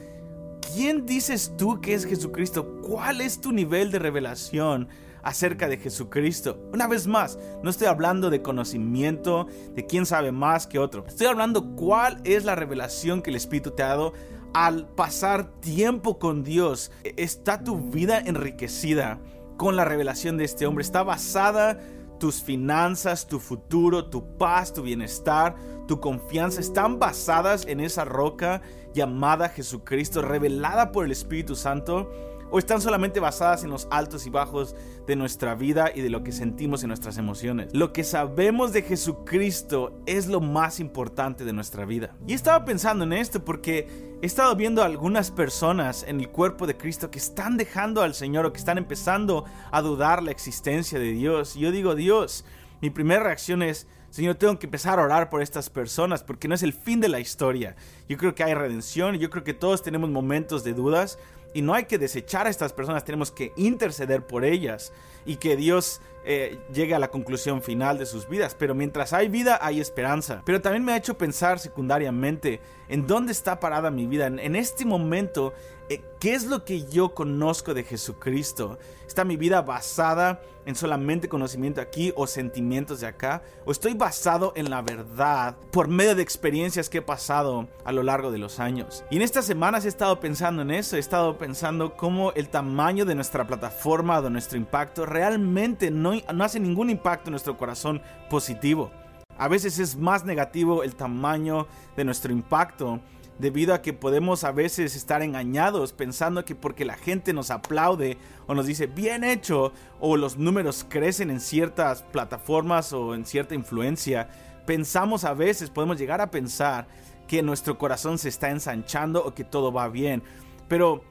¿quién 0.60 1.06
dices 1.06 1.54
tú 1.56 1.80
que 1.80 1.94
es 1.94 2.04
Jesucristo? 2.04 2.80
¿Cuál 2.82 3.20
es 3.20 3.40
tu 3.40 3.52
nivel 3.52 3.90
de 3.90 3.98
revelación? 3.98 4.88
acerca 5.22 5.68
de 5.68 5.76
Jesucristo. 5.76 6.58
Una 6.72 6.86
vez 6.86 7.06
más, 7.06 7.38
no 7.62 7.70
estoy 7.70 7.88
hablando 7.88 8.30
de 8.30 8.42
conocimiento, 8.42 9.46
de 9.74 9.86
quién 9.86 10.06
sabe 10.06 10.32
más 10.32 10.66
que 10.66 10.78
otro. 10.78 11.04
Estoy 11.06 11.26
hablando 11.26 11.76
cuál 11.76 12.20
es 12.24 12.44
la 12.44 12.54
revelación 12.54 13.22
que 13.22 13.30
el 13.30 13.36
Espíritu 13.36 13.72
te 13.72 13.82
ha 13.82 13.88
dado 13.88 14.14
al 14.54 14.88
pasar 14.88 15.60
tiempo 15.60 16.18
con 16.18 16.42
Dios. 16.42 16.90
Está 17.04 17.62
tu 17.62 17.90
vida 17.90 18.18
enriquecida 18.18 19.20
con 19.56 19.76
la 19.76 19.84
revelación 19.84 20.36
de 20.36 20.44
este 20.44 20.66
hombre. 20.66 20.82
Está 20.82 21.02
basada 21.02 21.78
tus 22.20 22.40
finanzas, 22.40 23.26
tu 23.26 23.40
futuro, 23.40 24.04
tu 24.04 24.36
paz, 24.38 24.72
tu 24.72 24.82
bienestar, 24.82 25.56
tu 25.88 25.98
confianza 25.98 26.60
están 26.60 27.00
basadas 27.00 27.66
en 27.66 27.80
esa 27.80 28.04
roca 28.04 28.62
llamada 28.94 29.48
Jesucristo, 29.48 30.22
revelada 30.22 30.92
por 30.92 31.04
el 31.04 31.10
Espíritu 31.10 31.56
Santo 31.56 32.08
o 32.50 32.58
están 32.58 32.80
solamente 32.80 33.20
basadas 33.20 33.64
en 33.64 33.70
los 33.70 33.88
altos 33.90 34.26
y 34.26 34.30
bajos 34.30 34.74
de 35.06 35.16
nuestra 35.16 35.54
vida 35.54 35.90
y 35.94 36.00
de 36.00 36.10
lo 36.10 36.22
que 36.22 36.32
sentimos 36.32 36.82
en 36.82 36.88
nuestras 36.88 37.18
emociones. 37.18 37.68
Lo 37.72 37.92
que 37.92 38.04
sabemos 38.04 38.72
de 38.72 38.82
Jesucristo 38.82 40.00
es 40.06 40.26
lo 40.26 40.40
más 40.40 40.80
importante 40.80 41.44
de 41.44 41.52
nuestra 41.52 41.84
vida. 41.84 42.14
Y 42.26 42.34
estaba 42.34 42.64
pensando 42.64 43.04
en 43.04 43.12
esto 43.12 43.44
porque 43.44 44.16
he 44.22 44.26
estado 44.26 44.54
viendo 44.56 44.82
algunas 44.82 45.30
personas 45.30 46.04
en 46.06 46.20
el 46.20 46.28
cuerpo 46.28 46.66
de 46.66 46.76
Cristo 46.76 47.10
que 47.10 47.18
están 47.18 47.56
dejando 47.56 48.02
al 48.02 48.14
Señor 48.14 48.46
o 48.46 48.52
que 48.52 48.58
están 48.58 48.78
empezando 48.78 49.44
a 49.70 49.82
dudar 49.82 50.22
la 50.22 50.30
existencia 50.30 50.98
de 50.98 51.12
Dios. 51.12 51.56
Y 51.56 51.60
yo 51.60 51.70
digo, 51.70 51.94
Dios, 51.94 52.44
mi 52.80 52.90
primera 52.90 53.22
reacción 53.22 53.62
es, 53.62 53.86
Señor, 54.10 54.34
tengo 54.34 54.58
que 54.58 54.66
empezar 54.66 54.98
a 54.98 55.04
orar 55.04 55.30
por 55.30 55.40
estas 55.40 55.70
personas 55.70 56.24
porque 56.24 56.48
no 56.48 56.54
es 56.54 56.62
el 56.62 56.72
fin 56.72 57.00
de 57.00 57.08
la 57.08 57.20
historia. 57.20 57.76
Yo 58.08 58.16
creo 58.16 58.34
que 58.34 58.42
hay 58.42 58.54
redención, 58.54 59.16
yo 59.16 59.30
creo 59.30 59.44
que 59.44 59.54
todos 59.54 59.82
tenemos 59.82 60.10
momentos 60.10 60.64
de 60.64 60.74
dudas, 60.74 61.18
y 61.52 61.62
no 61.62 61.74
hay 61.74 61.84
que 61.84 61.98
desechar 61.98 62.46
a 62.46 62.50
estas 62.50 62.72
personas, 62.72 63.04
tenemos 63.04 63.30
que 63.30 63.52
interceder 63.56 64.26
por 64.26 64.44
ellas 64.44 64.92
y 65.26 65.36
que 65.36 65.56
Dios 65.56 66.00
eh, 66.24 66.58
llegue 66.72 66.94
a 66.94 66.98
la 66.98 67.10
conclusión 67.10 67.62
final 67.62 67.98
de 67.98 68.06
sus 68.06 68.28
vidas. 68.28 68.54
Pero 68.58 68.74
mientras 68.74 69.12
hay 69.12 69.28
vida, 69.28 69.58
hay 69.60 69.80
esperanza. 69.80 70.42
Pero 70.44 70.60
también 70.60 70.84
me 70.84 70.92
ha 70.92 70.96
hecho 70.96 71.16
pensar 71.16 71.58
secundariamente 71.58 72.60
en 72.88 73.06
dónde 73.06 73.32
está 73.32 73.60
parada 73.60 73.90
mi 73.90 74.06
vida. 74.06 74.26
En, 74.26 74.56
este 74.56 74.84
momento, 74.84 75.54
eh, 75.88 76.02
¿qué 76.18 76.34
es 76.34 76.44
lo 76.44 76.64
que 76.64 76.84
yo 76.84 77.14
conozco 77.14 77.72
de 77.72 77.84
Jesucristo? 77.84 78.78
¿Está 79.06 79.24
mi 79.24 79.36
vida 79.36 79.62
basada 79.62 80.42
en 80.66 80.74
solamente 80.74 81.28
conocimiento 81.28 81.80
aquí 81.80 82.12
o 82.16 82.26
sentimientos 82.26 83.00
de 83.00 83.06
acá? 83.06 83.42
¿O 83.64 83.72
estoy 83.72 83.94
basado 83.94 84.52
en 84.56 84.70
la 84.70 84.82
verdad 84.82 85.56
por 85.70 85.88
medio 85.88 86.14
de 86.14 86.22
experiencias 86.22 86.88
que 86.88 86.98
he 86.98 87.02
pasado 87.02 87.68
a 87.84 87.92
lo 87.92 88.02
largo 88.02 88.30
de 88.30 88.38
los 88.38 88.58
años? 88.58 89.04
Y 89.10 89.16
en 89.16 89.22
estas 89.22 89.46
semanas 89.46 89.84
he 89.84 89.88
estado 89.88 90.18
pensando 90.20 90.62
en 90.62 90.72
eso, 90.72 90.96
he 90.96 91.00
estado 91.00 91.38
pensando 91.38 91.96
cómo 91.96 92.32
el 92.32 92.48
tamaño 92.48 93.04
de 93.04 93.14
nuestra 93.14 93.46
plataforma, 93.46 94.20
de 94.20 94.30
nuestro 94.30 94.58
impacto, 94.58 95.06
realmente 95.06 95.90
no, 96.32 96.44
hace 96.44 96.60
ningún 96.60 96.90
impacto 96.90 97.28
en 97.28 97.32
nuestro 97.32 97.56
corazón 97.56 98.00
positivo. 98.28 98.90
A 99.38 99.48
veces 99.48 99.78
es 99.78 99.96
más 99.96 100.24
negativo 100.24 100.82
el 100.82 100.94
tamaño 100.94 101.66
de 101.96 102.04
nuestro 102.04 102.32
impacto 102.32 103.00
debido 103.38 103.72
a 103.72 103.80
que 103.80 103.94
podemos 103.94 104.44
a 104.44 104.52
veces 104.52 104.94
estar 104.94 105.22
engañados 105.22 105.92
pensando 105.92 106.44
que 106.44 106.54
porque 106.54 106.84
la 106.84 106.94
gente 106.94 107.32
nos 107.32 107.50
aplaude 107.50 108.18
o 108.46 108.54
nos 108.54 108.66
dice 108.66 108.86
bien 108.86 109.24
hecho 109.24 109.72
o 109.98 110.18
los 110.18 110.36
números 110.36 110.84
crecen 110.86 111.30
en 111.30 111.40
ciertas 111.40 112.02
plataformas 112.02 112.92
o 112.92 113.14
en 113.14 113.24
cierta 113.24 113.54
influencia, 113.54 114.28
pensamos 114.66 115.24
a 115.24 115.32
veces, 115.32 115.70
podemos 115.70 115.98
llegar 115.98 116.20
a 116.20 116.30
pensar 116.30 116.86
que 117.26 117.42
nuestro 117.42 117.78
corazón 117.78 118.18
se 118.18 118.28
está 118.28 118.50
ensanchando 118.50 119.24
o 119.24 119.34
que 119.34 119.44
todo 119.44 119.72
va 119.72 119.88
bien. 119.88 120.22
Pero 120.68 121.02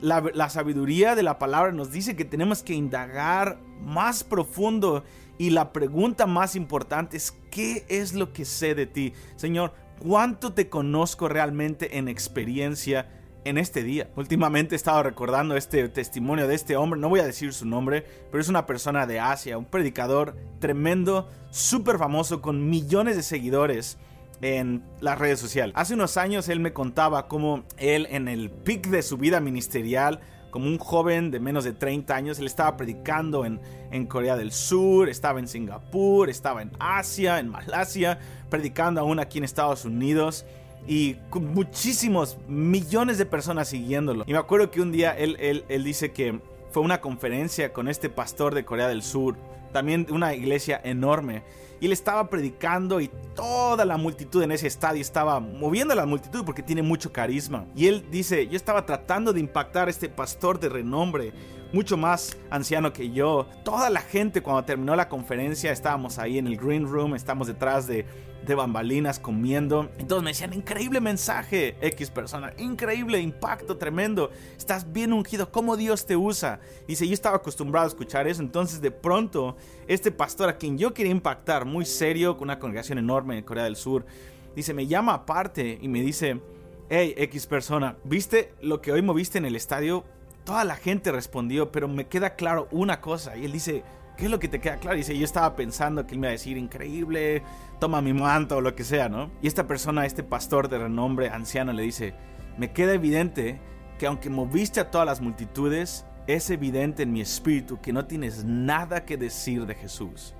la, 0.00 0.50
sabiduría 0.50 1.14
de 1.14 1.22
la 1.22 1.38
palabra 1.38 1.72
nos 1.72 1.90
dice 1.90 2.16
que 2.16 2.24
tenemos 2.24 2.62
que 2.62 2.74
indagar 2.74 3.58
más 3.80 4.24
profundo 4.24 5.04
y 5.38 5.50
la 5.50 5.72
pregunta 5.72 6.26
más 6.26 6.56
importante 6.56 7.16
es, 7.16 7.36
¿qué 7.50 7.84
es 7.88 8.14
lo 8.14 8.32
que 8.32 8.44
sé 8.44 8.74
de 8.74 8.86
ti? 8.86 9.12
Señor, 9.36 9.72
cuánto 9.98 10.52
te 10.52 10.68
conozco 10.68 11.28
realmente 11.28 11.98
en 11.98 12.08
experiencia 12.08 13.08
en 13.44 13.58
este 13.58 13.84
día. 13.84 14.10
Últimamente 14.16 14.74
he 14.74 14.76
estado 14.76 15.02
recordando 15.04 15.56
este 15.56 15.88
testimonio 15.88 16.48
de 16.48 16.54
este 16.56 16.76
hombre, 16.76 16.98
no 16.98 17.08
voy 17.08 17.20
a 17.20 17.26
decir 17.26 17.52
su 17.52 17.64
nombre, 17.64 18.04
pero 18.30 18.40
es 18.40 18.48
una 18.48 18.66
persona 18.66 19.06
de 19.06 19.20
Asia, 19.20 19.56
un 19.56 19.66
predicador 19.66 20.36
tremendo, 20.58 21.30
súper 21.50 21.96
famoso, 21.96 22.42
con 22.42 22.68
millones 22.68 23.14
de 23.14 23.22
seguidores 23.22 23.98
en 24.42 24.82
las 25.00 25.18
redes 25.18 25.40
sociales. 25.40 25.74
Hace 25.76 25.94
unos 25.94 26.16
años 26.16 26.48
él 26.48 26.60
me 26.60 26.72
contaba 26.72 27.28
cómo 27.28 27.64
él 27.78 28.06
en 28.10 28.28
el 28.28 28.50
pic 28.50 28.88
de 28.88 29.02
su 29.02 29.16
vida 29.16 29.40
ministerial 29.40 30.20
como 30.50 30.66
un 30.68 30.78
joven 30.78 31.30
de 31.30 31.40
menos 31.40 31.64
de 31.64 31.72
30 31.72 32.14
años. 32.14 32.38
Él 32.38 32.46
estaba 32.46 32.76
predicando 32.76 33.44
en, 33.44 33.60
en 33.90 34.06
Corea 34.06 34.36
del 34.36 34.52
Sur, 34.52 35.08
estaba 35.08 35.38
en 35.38 35.48
Singapur, 35.48 36.30
estaba 36.30 36.62
en 36.62 36.72
Asia, 36.78 37.38
en 37.38 37.48
Malasia, 37.48 38.18
predicando 38.48 39.00
aún 39.00 39.18
aquí 39.18 39.38
en 39.38 39.44
Estados 39.44 39.84
Unidos 39.84 40.46
y 40.86 41.14
con 41.30 41.52
muchísimos 41.52 42.38
millones 42.48 43.18
de 43.18 43.26
personas 43.26 43.68
siguiéndolo. 43.68 44.24
Y 44.26 44.32
me 44.32 44.38
acuerdo 44.38 44.70
que 44.70 44.80
un 44.80 44.92
día 44.92 45.16
él, 45.16 45.36
él, 45.40 45.64
él 45.68 45.84
dice 45.84 46.12
que 46.12 46.40
fue 46.70 46.82
una 46.82 47.00
conferencia 47.00 47.72
con 47.72 47.88
este 47.88 48.08
pastor 48.08 48.54
de 48.54 48.64
Corea 48.64 48.88
del 48.88 49.02
Sur, 49.02 49.36
también 49.72 50.06
una 50.10 50.34
iglesia 50.34 50.80
enorme 50.84 51.42
y 51.80 51.86
él 51.86 51.92
estaba 51.92 52.28
predicando 52.30 53.00
y 53.00 53.10
toda 53.34 53.84
la 53.84 53.96
multitud 53.96 54.42
en 54.42 54.52
ese 54.52 54.66
estadio 54.66 55.00
estaba 55.00 55.40
moviendo 55.40 55.92
a 55.92 55.96
la 55.96 56.06
multitud 56.06 56.44
porque 56.44 56.62
tiene 56.62 56.82
mucho 56.82 57.12
carisma. 57.12 57.66
Y 57.74 57.86
él 57.86 58.06
dice, 58.10 58.46
yo 58.48 58.56
estaba 58.56 58.86
tratando 58.86 59.32
de 59.32 59.40
impactar 59.40 59.88
a 59.88 59.90
este 59.90 60.08
pastor 60.08 60.58
de 60.58 60.68
renombre, 60.68 61.32
mucho 61.72 61.96
más 61.96 62.36
anciano 62.50 62.92
que 62.92 63.10
yo. 63.10 63.46
Toda 63.64 63.90
la 63.90 64.00
gente 64.00 64.42
cuando 64.42 64.64
terminó 64.64 64.96
la 64.96 65.08
conferencia 65.08 65.72
estábamos 65.72 66.18
ahí 66.18 66.38
en 66.38 66.46
el 66.46 66.56
green 66.56 66.86
room, 66.86 67.14
estamos 67.14 67.46
detrás 67.46 67.86
de 67.86 68.06
de 68.46 68.54
bambalinas 68.54 69.18
comiendo. 69.18 69.90
Entonces 69.98 70.22
me 70.22 70.30
decían, 70.30 70.52
increíble 70.54 71.00
mensaje, 71.00 71.76
X 71.80 72.10
persona, 72.10 72.54
increíble 72.58 73.20
impacto, 73.20 73.76
tremendo. 73.76 74.30
Estás 74.56 74.92
bien 74.92 75.12
ungido, 75.12 75.50
cómo 75.50 75.76
Dios 75.76 76.06
te 76.06 76.16
usa. 76.16 76.60
Dice, 76.86 77.06
yo 77.06 77.14
estaba 77.14 77.36
acostumbrado 77.36 77.86
a 77.86 77.88
escuchar 77.88 78.26
eso. 78.28 78.40
Entonces 78.40 78.80
de 78.80 78.90
pronto, 78.90 79.56
este 79.88 80.12
pastor 80.12 80.48
a 80.48 80.56
quien 80.56 80.78
yo 80.78 80.94
quería 80.94 81.12
impactar, 81.12 81.64
muy 81.64 81.84
serio, 81.84 82.36
con 82.36 82.44
una 82.44 82.58
congregación 82.58 82.98
enorme 82.98 83.36
en 83.36 83.44
Corea 83.44 83.64
del 83.64 83.76
Sur, 83.76 84.06
dice, 84.54 84.72
me 84.72 84.86
llama 84.86 85.14
aparte 85.14 85.78
y 85.80 85.88
me 85.88 86.00
dice, 86.00 86.40
hey, 86.88 87.14
X 87.16 87.46
persona, 87.46 87.96
¿viste 88.04 88.54
lo 88.62 88.80
que 88.80 88.92
hoy 88.92 89.02
moviste 89.02 89.38
en 89.38 89.44
el 89.44 89.56
estadio? 89.56 90.04
Toda 90.46 90.64
la 90.64 90.76
gente 90.76 91.10
respondió, 91.10 91.72
pero 91.72 91.88
me 91.88 92.06
queda 92.06 92.36
claro 92.36 92.68
una 92.70 93.00
cosa. 93.00 93.36
Y 93.36 93.44
él 93.44 93.52
dice, 93.52 93.82
¿qué 94.16 94.26
es 94.26 94.30
lo 94.30 94.38
que 94.38 94.46
te 94.46 94.60
queda 94.60 94.76
claro? 94.76 94.96
Y 94.96 95.00
dice, 95.00 95.18
yo 95.18 95.24
estaba 95.24 95.56
pensando 95.56 96.06
que 96.06 96.14
él 96.14 96.20
me 96.20 96.28
iba 96.28 96.30
a 96.30 96.32
decir, 96.38 96.56
increíble, 96.56 97.42
toma 97.80 98.00
mi 98.00 98.12
manto 98.12 98.56
o 98.56 98.60
lo 98.60 98.76
que 98.76 98.84
sea, 98.84 99.08
¿no? 99.08 99.28
Y 99.42 99.48
esta 99.48 99.66
persona, 99.66 100.06
este 100.06 100.22
pastor 100.22 100.68
de 100.68 100.78
renombre 100.78 101.30
anciano, 101.30 101.72
le 101.72 101.82
dice, 101.82 102.14
me 102.56 102.72
queda 102.72 102.94
evidente 102.94 103.60
que 103.98 104.06
aunque 104.06 104.30
moviste 104.30 104.78
a 104.78 104.88
todas 104.88 105.04
las 105.04 105.20
multitudes, 105.20 106.06
es 106.28 106.48
evidente 106.50 107.02
en 107.02 107.12
mi 107.12 107.20
espíritu 107.20 107.80
que 107.80 107.92
no 107.92 108.06
tienes 108.06 108.44
nada 108.44 109.04
que 109.04 109.16
decir 109.16 109.66
de 109.66 109.74
Jesús. 109.74 110.32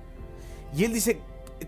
Y 0.73 0.85
él 0.85 0.93
dice, 0.93 1.19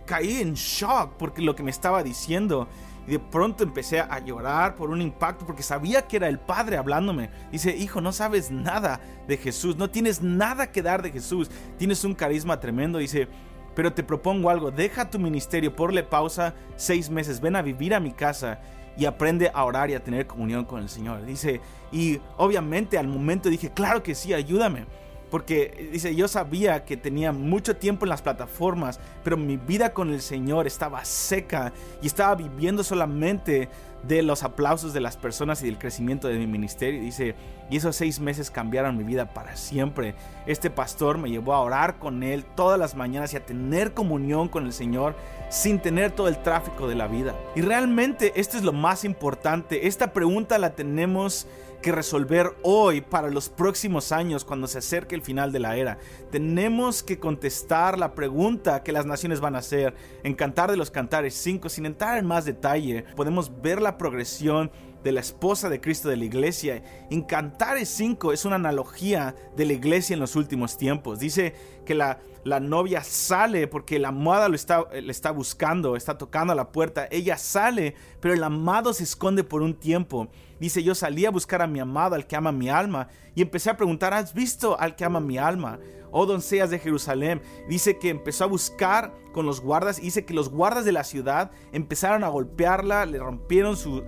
caí 0.05 0.41
en 0.41 0.53
shock 0.53 1.17
porque 1.17 1.41
lo 1.41 1.55
que 1.55 1.63
me 1.63 1.72
estaba 1.72 2.03
diciendo. 2.03 2.69
Y 3.10 3.13
de 3.13 3.20
pronto 3.20 3.63
empecé 3.63 4.01
a 4.01 4.20
llorar 4.20 4.75
por 4.75 4.92
un 4.92 5.01
impacto 5.01 5.44
porque 5.44 5.63
sabía 5.63 6.04
que 6.04 6.18
era 6.18 6.28
el 6.28 6.38
Padre 6.38 6.78
hablándome. 6.78 7.32
Dice, 7.51 7.75
hijo, 7.75 8.01
no 8.01 8.12
sabes 8.12 8.51
nada 8.51 9.01
de 9.28 9.36
Jesús, 9.36 9.78
no 9.78 9.89
tienes 9.89 10.22
nada 10.22 10.72
que 10.72 10.84
dar 10.84 11.01
de 11.01 11.10
Jesús, 11.10 11.50
tienes 11.80 12.04
un 12.04 12.13
carisma 12.13 12.60
tremendo. 12.60 13.00
Dice, 13.00 13.28
pero 13.74 13.94
te 13.94 14.04
propongo 14.04 14.51
algo, 14.51 14.70
deja 14.70 15.10
tu 15.10 15.18
ministerio, 15.18 15.75
ponle 15.75 16.04
pausa 16.04 16.54
seis 16.75 17.10
meses, 17.10 17.42
ven 17.42 17.56
a 17.56 17.63
vivir 17.63 17.96
a 17.96 18.00
mi 18.00 18.12
casa 18.12 18.60
y 18.96 19.06
aprende 19.06 19.50
a 19.51 19.63
orar 19.63 19.89
y 19.89 19.96
a 19.96 20.04
tener 20.04 20.28
comunión 20.28 20.66
con 20.66 20.84
el 20.84 20.89
Señor. 20.89 21.25
Dice, 21.25 21.62
y 21.92 22.22
obviamente 22.38 23.00
al 23.00 23.08
momento 23.08 23.50
dije, 23.50 23.72
claro 23.72 24.04
que 24.04 24.13
sí, 24.13 24.36
ayúdame. 24.36 24.86
Porque 25.29 25.89
dice, 25.91 26.15
yo 26.15 26.27
sabía 26.27 26.86
que 26.86 26.98
tenía 26.98 27.31
mucho 27.31 27.75
tiempo 27.75 28.05
en 28.05 28.09
las 28.09 28.21
plataformas, 28.21 29.00
pero 29.24 29.38
mi 29.38 29.57
vida 29.57 29.93
con 29.93 30.12
el 30.12 30.21
Señor 30.21 30.67
estaba 30.67 31.05
seca 31.05 31.71
y 32.01 32.07
estaba 32.07 32.36
viviendo 32.36 32.83
solamente 32.83 33.69
de 34.03 34.21
los 34.21 34.43
aplausos 34.43 34.93
de 34.93 35.01
las 35.01 35.17
personas 35.17 35.62
y 35.62 35.65
del 35.65 35.77
crecimiento 35.77 36.27
de 36.27 36.38
mi 36.38 36.48
ministerio. 36.48 37.01
Dice, 37.01 37.36
y 37.69 37.77
esos 37.77 37.95
seis 37.95 38.19
meses 38.19 38.50
cambiaron 38.50 38.98
mi 38.98 39.03
vida 39.03 39.33
para 39.33 39.55
siempre. 39.55 40.15
Este 40.45 40.69
pastor 40.69 41.17
me 41.17 41.29
llevó 41.29 41.53
a 41.53 41.62
orar 41.62 42.00
con 42.00 42.24
él 42.24 42.45
todas 42.55 42.79
las 42.79 42.95
mañanas 42.95 43.33
y 43.33 43.38
a 43.38 43.45
tener 43.45 43.93
comunión 43.93 44.48
con 44.48 44.65
el 44.65 44.74
Señor 44.74 45.15
sin 45.50 45.79
tener 45.79 46.12
todo 46.12 46.27
el 46.27 46.41
tráfico 46.41 46.88
de 46.88 46.95
la 46.95 47.07
vida. 47.07 47.36
Y 47.55 47.62
realmente 47.62 48.33
esto 48.36 48.57
es 48.57 48.63
lo 48.63 48.74
más 48.74 49.03
importante. 49.03 49.88
Esta 49.88 50.13
pregunta 50.13 50.57
la 50.57 50.71
tenemos 50.71 51.48
que 51.81 51.91
resolver 51.91 52.55
hoy 52.63 53.01
para 53.01 53.29
los 53.29 53.50
próximos 53.50 54.12
años 54.12 54.45
cuando 54.45 54.67
se 54.67 54.79
acerque 54.79 55.15
el 55.15 55.21
final 55.21 55.51
de 55.51 55.59
la 55.59 55.77
era. 55.77 55.98
Tenemos 56.31 57.03
que 57.03 57.19
contestar 57.19 57.98
la 57.98 58.13
pregunta 58.13 58.83
que 58.83 58.91
las 58.91 59.05
naciones 59.05 59.39
van 59.39 59.55
a 59.55 59.59
hacer 59.59 59.93
en 60.24 60.36
Cantar 60.36 60.71
de 60.71 60.77
los 60.77 60.91
Cantares 60.91 61.33
5 61.36 61.69
sin 61.69 61.86
entrar 61.86 62.17
en 62.17 62.25
más 62.25 62.45
detalle. 62.45 63.05
Podemos 63.15 63.62
ver 63.62 63.81
la 63.81 63.98
progresión 63.98 64.71
de 65.03 65.12
la 65.13 65.21
esposa 65.21 65.69
de 65.69 65.79
Cristo 65.79 66.09
de 66.09 66.17
la 66.17 66.25
iglesia. 66.25 66.83
En 67.09 67.21
Cantares 67.21 67.89
5 67.89 68.33
es 68.33 68.45
una 68.45 68.55
analogía 68.55 69.36
de 69.55 69.65
la 69.65 69.74
iglesia 69.74 70.13
en 70.13 70.19
los 70.19 70.36
últimos 70.36 70.77
tiempos. 70.77 71.19
Dice 71.19 71.53
que 71.86 71.95
la, 71.95 72.19
la 72.43 72.59
novia 72.59 73.03
sale 73.03 73.67
porque 73.67 73.95
el 73.95 74.05
amado 74.05 74.50
lo 74.50 74.55
está, 74.55 74.86
le 74.91 75.12
está 75.12 75.31
buscando, 75.31 75.95
está 75.95 76.17
tocando 76.17 76.53
a 76.53 76.55
la 76.55 76.71
puerta. 76.71 77.07
Ella 77.12 77.38
sale, 77.38 77.95
pero 78.19 78.33
el 78.33 78.43
amado 78.43 78.93
se 78.93 79.03
esconde 79.03 79.43
por 79.43 79.62
un 79.62 79.74
tiempo. 79.74 80.29
Dice, 80.60 80.84
yo 80.84 80.94
salí 80.94 81.25
a 81.25 81.32
buscar 81.32 81.62
a 81.62 81.68
mi 81.68 81.80
amado, 81.80 82.16
al 82.16 82.28
que 82.28 82.36
ama 82.36 82.51
mi 82.51 82.70
alma, 82.70 83.08
y 83.36 83.42
empecé 83.42 83.70
a 83.70 83.78
preguntar, 83.78 84.13
¿has 84.13 84.34
visto 84.34 84.80
al 84.80 84.96
que 84.96 85.06
ama 85.06 85.20
mi 85.20 85.38
alma? 85.38 85.80
Oh 86.12 86.25
doncellas 86.25 86.70
de 86.70 86.80
Jerusalén. 86.80 87.42
Dice 87.68 87.98
que 87.98 88.10
empezó 88.10 88.44
a 88.44 88.48
buscar 88.48 89.13
con 89.32 89.46
los 89.46 89.62
guardas 89.62 90.00
y 90.00 90.04
dice 90.04 90.25
que 90.25 90.34
los 90.34 90.50
guardas 90.50 90.86
de 90.86 90.92
la 90.92 91.04
ciudad 91.04 91.51
empezaron 91.72 92.24
a 92.24 92.30
golpearla, 92.30 93.06
le 93.06 93.20
rompieron 93.20 93.78
sus 93.78 94.04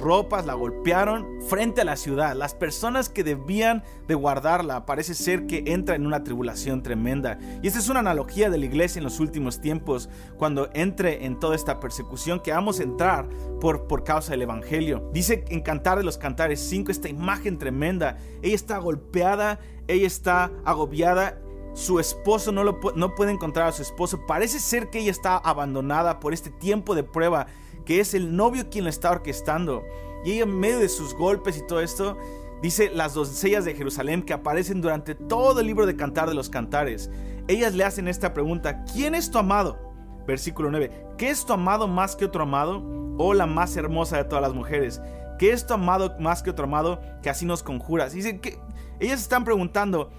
ropas, 0.00 0.46
la 0.46 0.54
golpearon 0.54 1.26
frente 1.48 1.80
a 1.80 1.84
la 1.84 1.96
ciudad. 1.96 2.36
Las 2.36 2.54
personas 2.54 3.08
que 3.08 3.24
debían 3.24 3.82
de 4.06 4.14
guardarla 4.14 4.86
parece 4.86 5.14
ser 5.14 5.46
que 5.46 5.64
entra 5.66 5.96
en 5.96 6.06
una 6.06 6.22
tribulación 6.22 6.82
tremenda. 6.82 7.38
Y 7.62 7.66
esta 7.66 7.78
es 7.78 7.88
una 7.88 8.00
analogía 8.00 8.50
de 8.50 8.58
la 8.58 8.66
iglesia 8.66 8.98
en 9.00 9.04
los 9.04 9.20
últimos 9.20 9.60
tiempos, 9.60 10.08
cuando 10.36 10.70
entre 10.72 11.24
en 11.24 11.38
toda 11.38 11.56
esta 11.56 11.80
persecución 11.80 12.40
que 12.40 12.52
vamos 12.52 12.80
a 12.80 12.84
entrar 12.84 13.28
por, 13.60 13.86
por 13.86 14.04
causa 14.04 14.32
del 14.32 14.42
Evangelio. 14.42 15.10
Dice 15.12 15.44
en 15.48 15.60
Cantar 15.60 15.98
de 15.98 16.04
los 16.04 16.18
Cantares 16.18 16.60
5 16.60 16.90
esta 16.90 17.08
imagen 17.08 17.58
tremenda. 17.58 18.16
Ella 18.42 18.54
está 18.54 18.78
golpeada, 18.78 19.58
ella 19.90 20.06
está 20.06 20.52
agobiada. 20.64 21.38
Su 21.74 22.00
esposo 22.00 22.52
no, 22.52 22.64
lo, 22.64 22.80
puede 22.80 23.32
encontrar 23.32 23.68
a 23.68 23.72
su 23.72 23.82
esposo. 23.82 24.26
Parece 24.26 24.60
ser 24.60 24.90
que 24.90 25.00
ella 25.00 25.10
está 25.10 25.36
abandonada 25.36 26.20
por 26.20 26.32
este 26.32 26.50
tiempo 26.50 26.94
de 26.94 27.04
prueba, 27.04 27.46
que 27.84 28.00
es 28.00 28.14
el 28.14 28.36
novio 28.36 28.70
quien 28.70 28.84
la 28.84 28.90
está 28.90 29.10
orquestando. 29.10 29.84
Y 30.24 30.32
ella 30.32 30.44
en 30.44 30.58
medio 30.58 30.78
de 30.78 30.88
sus 30.88 31.14
golpes 31.14 31.56
y 31.56 31.66
todo 31.66 31.80
esto, 31.80 32.16
dice 32.62 32.90
las 32.92 33.14
doncellas 33.14 33.64
de 33.64 33.74
Jerusalén 33.74 34.22
que 34.22 34.32
aparecen 34.32 34.80
durante 34.80 35.14
todo 35.14 35.60
el 35.60 35.66
libro 35.66 35.86
de 35.86 35.96
Cantar 35.96 36.28
de 36.28 36.34
los 36.34 36.50
Cantares. 36.50 37.10
Ellas 37.48 37.74
le 37.74 37.84
hacen 37.84 38.08
esta 38.08 38.34
pregunta, 38.34 38.84
¿quién 38.84 39.14
es 39.14 39.30
tu 39.30 39.38
amado? 39.38 39.78
Versículo 40.26 40.70
9, 40.70 41.14
¿qué 41.16 41.30
es 41.30 41.44
tu 41.44 41.52
amado 41.52 41.88
más 41.88 42.14
que 42.14 42.26
otro 42.26 42.42
amado? 42.42 42.82
O 43.18 43.34
la 43.34 43.46
más 43.46 43.76
hermosa 43.76 44.18
de 44.18 44.24
todas 44.24 44.42
las 44.42 44.54
mujeres. 44.54 45.00
¿Qué 45.40 45.52
es 45.52 45.66
tu 45.66 45.72
amado 45.72 46.16
más 46.20 46.42
que 46.42 46.50
otro 46.50 46.66
amado 46.66 47.00
que 47.22 47.30
así 47.30 47.46
nos 47.46 47.62
conjuras? 47.62 48.12
Dice 48.12 48.40
que 48.40 48.58
ellas 49.00 49.22
están 49.22 49.42
preguntando, 49.42 50.10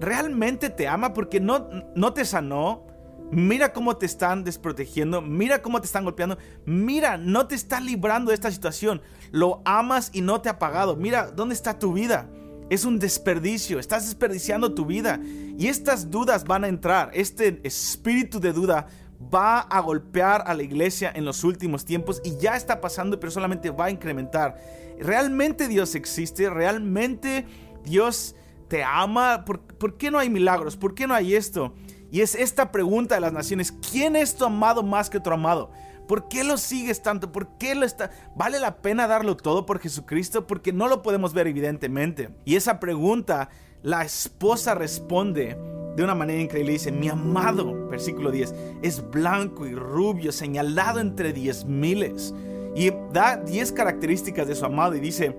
¿realmente 0.00 0.70
te 0.70 0.88
ama 0.88 1.12
porque 1.12 1.38
no, 1.38 1.68
no 1.94 2.14
te 2.14 2.24
sanó? 2.24 2.86
Mira 3.30 3.74
cómo 3.74 3.98
te 3.98 4.06
están 4.06 4.42
desprotegiendo, 4.42 5.20
mira 5.20 5.60
cómo 5.60 5.82
te 5.82 5.86
están 5.86 6.04
golpeando, 6.04 6.38
mira, 6.64 7.18
no 7.18 7.46
te 7.46 7.54
está 7.54 7.78
librando 7.78 8.30
de 8.30 8.36
esta 8.36 8.50
situación, 8.50 9.02
lo 9.32 9.60
amas 9.66 10.08
y 10.14 10.22
no 10.22 10.40
te 10.40 10.48
ha 10.48 10.58
pagado, 10.58 10.96
mira, 10.96 11.30
¿dónde 11.30 11.54
está 11.54 11.78
tu 11.78 11.92
vida? 11.92 12.30
Es 12.70 12.86
un 12.86 12.98
desperdicio, 12.98 13.78
estás 13.78 14.06
desperdiciando 14.06 14.72
tu 14.72 14.86
vida 14.86 15.20
y 15.58 15.66
estas 15.66 16.10
dudas 16.10 16.44
van 16.44 16.64
a 16.64 16.68
entrar, 16.68 17.10
este 17.12 17.60
espíritu 17.64 18.40
de 18.40 18.54
duda 18.54 18.86
va 19.32 19.60
a 19.60 19.80
golpear 19.80 20.44
a 20.46 20.54
la 20.54 20.62
iglesia 20.62 21.12
en 21.14 21.24
los 21.24 21.44
últimos 21.44 21.84
tiempos 21.84 22.20
y 22.24 22.36
ya 22.38 22.56
está 22.56 22.80
pasando, 22.80 23.20
pero 23.20 23.30
solamente 23.30 23.70
va 23.70 23.86
a 23.86 23.90
incrementar. 23.90 24.58
¿Realmente 24.98 25.68
Dios 25.68 25.94
existe? 25.94 26.50
¿Realmente 26.50 27.46
Dios 27.84 28.34
te 28.68 28.82
ama? 28.82 29.44
¿Por, 29.44 29.96
qué 29.96 30.10
no 30.10 30.18
hay 30.18 30.30
milagros? 30.30 30.76
¿Por 30.76 30.94
qué 30.94 31.06
no 31.06 31.14
hay 31.14 31.34
esto? 31.34 31.74
Y 32.10 32.20
es 32.20 32.34
esta 32.34 32.70
pregunta 32.70 33.16
de 33.16 33.20
las 33.20 33.32
naciones, 33.32 33.72
¿quién 33.90 34.16
es 34.16 34.36
tu 34.36 34.44
amado 34.44 34.82
más 34.82 35.10
que 35.10 35.18
otro 35.18 35.34
amado? 35.34 35.72
¿Por 36.06 36.28
qué 36.28 36.44
lo 36.44 36.58
sigues 36.58 37.02
tanto? 37.02 37.32
¿Por 37.32 37.56
qué 37.56 37.74
lo 37.74 37.86
está? 37.86 38.10
¿Vale 38.36 38.60
la 38.60 38.82
pena 38.82 39.06
darlo 39.06 39.36
todo 39.36 39.64
por 39.66 39.80
Jesucristo? 39.80 40.46
Porque 40.46 40.72
no 40.72 40.86
lo 40.86 41.02
podemos 41.02 41.32
ver 41.32 41.46
evidentemente. 41.46 42.30
Y 42.44 42.56
esa 42.56 42.78
pregunta, 42.78 43.48
la 43.82 44.04
esposa 44.04 44.74
responde 44.74 45.56
de 45.96 46.02
una 46.02 46.14
manera 46.14 46.40
increíble. 46.40 46.72
Dice, 46.72 46.92
mi 46.92 47.08
amado, 47.08 47.88
versículo 47.88 48.30
10, 48.30 48.54
es 48.82 49.10
blanco 49.10 49.66
y 49.66 49.74
rubio, 49.74 50.32
señalado 50.32 51.00
entre 51.00 51.32
diez 51.32 51.64
miles. 51.64 52.34
Y 52.74 52.90
da 53.12 53.36
diez 53.36 53.70
características 53.70 54.48
de 54.48 54.54
su 54.54 54.64
amado 54.64 54.96
y 54.96 55.00
dice, 55.00 55.36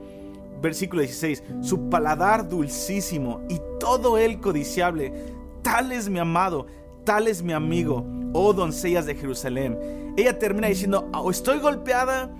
versículo 0.62 1.02
16, 1.02 1.44
su 1.62 1.90
paladar 1.90 2.48
dulcísimo 2.48 3.42
y 3.50 3.60
todo 3.80 4.18
él 4.18 4.40
codiciable, 4.40 5.14
tal 5.62 5.92
es 5.92 6.10
mi 6.10 6.20
amado, 6.20 6.68
tal 7.04 7.28
es 7.28 7.44
mi 7.44 7.54
amigo, 7.54 8.06
oh 8.34 8.54
doncellas 8.54 9.06
de 9.06 9.16
Jerusalén. 9.16 10.14
Ella 10.18 10.40
termina 10.40 10.68
diciendo, 10.68 11.10
oh, 11.14 11.30
estoy 11.30 11.60
golpeada, 11.60 12.32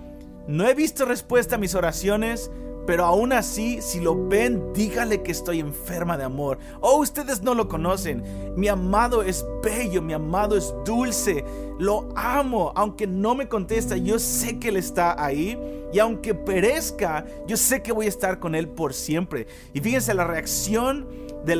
no 0.48 0.66
he 0.66 0.74
visto 0.74 1.04
respuesta 1.04 1.56
a 1.56 1.58
mis 1.58 1.74
oraciones, 1.74 2.50
pero 2.86 3.04
aún 3.04 3.32
así, 3.32 3.82
si 3.82 4.00
lo 4.00 4.28
ven, 4.28 4.72
dígale 4.72 5.22
que 5.22 5.32
estoy 5.32 5.58
enferma 5.58 6.16
de 6.16 6.22
amor. 6.22 6.58
Oh, 6.80 6.98
ustedes 7.00 7.42
no 7.42 7.52
lo 7.52 7.68
conocen. 7.68 8.22
Mi 8.56 8.68
amado 8.68 9.22
es 9.24 9.44
bello, 9.62 10.00
mi 10.00 10.12
amado 10.12 10.56
es 10.56 10.72
dulce. 10.84 11.44
Lo 11.80 12.08
amo. 12.14 12.72
Aunque 12.76 13.08
no 13.08 13.34
me 13.34 13.48
contesta, 13.48 13.96
yo 13.96 14.20
sé 14.20 14.60
que 14.60 14.68
Él 14.68 14.76
está 14.76 15.22
ahí. 15.22 15.58
Y 15.92 15.98
aunque 15.98 16.34
perezca, 16.34 17.26
yo 17.48 17.56
sé 17.56 17.82
que 17.82 17.90
voy 17.90 18.06
a 18.06 18.10
estar 18.10 18.38
con 18.38 18.54
Él 18.54 18.68
por 18.68 18.94
siempre. 18.94 19.48
Y 19.74 19.80
fíjense 19.80 20.14
la 20.14 20.24
reacción 20.24 21.08
de, 21.44 21.56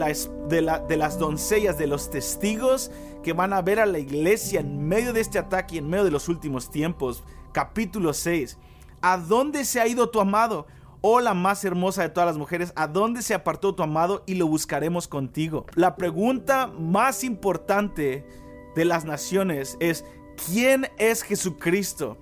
de, 0.49 0.97
las 0.97 1.19
doncellas, 1.19 1.77
de 1.77 1.89
los 1.89 2.09
testigos 2.09 2.93
que 3.25 3.33
van 3.33 3.53
a 3.53 3.63
ver 3.63 3.81
a 3.81 3.87
la 3.87 3.99
iglesia 3.99 4.61
en 4.61 4.87
medio 4.87 5.13
de 5.13 5.21
este 5.21 5.41
ataque 5.41 5.75
y 5.75 5.79
en 5.79 5.89
medio 5.89 6.05
de 6.05 6.13
los 6.13 6.29
últimos 6.29 6.71
tiempos. 6.71 7.25
Capítulo 7.51 8.13
6. 8.13 8.59
¿A 9.03 9.19
dónde 9.19 9.65
se 9.65 9.81
ha 9.81 9.89
ido 9.89 10.09
tu 10.09 10.21
amado? 10.21 10.67
Oh 11.01 11.21
la 11.21 11.35
más 11.35 11.65
hermosa 11.65 12.03
de 12.03 12.09
todas 12.09 12.27
las 12.27 12.39
mujeres, 12.39 12.73
¿a 12.77 12.87
dónde 12.87 13.23
se 13.23 13.35
apartó 13.35 13.75
tu 13.75 13.83
amado 13.83 14.23
y 14.27 14.35
lo 14.35 14.47
buscaremos 14.47 15.09
contigo? 15.09 15.67
La 15.75 15.97
pregunta 15.97 16.67
más 16.67 17.25
importante 17.25 18.27
de 18.75 18.85
las 18.85 19.05
naciones 19.05 19.77
es, 19.81 20.05
¿quién 20.47 20.89
es 20.99 21.23
Jesucristo? 21.23 22.19